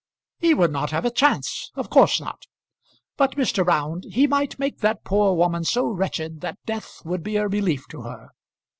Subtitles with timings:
[0.39, 2.47] "He would not have a chance; of course not.
[3.17, 3.63] But, Mr.
[3.63, 7.87] Round, he might make that poor woman so wretched that death would be a relief
[7.89, 8.29] to her.